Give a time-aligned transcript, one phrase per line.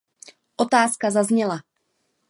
[0.55, 1.61] Otázka zazněla.